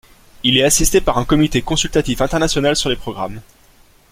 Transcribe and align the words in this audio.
Il 0.43 0.57
est 0.57 0.63
assisté 0.63 0.99
par 0.99 1.19
un 1.19 1.25
comité 1.25 1.61
consultatif 1.61 2.21
international 2.21 2.75
sur 2.75 2.89
les 2.89 2.95
programmes. 2.95 3.39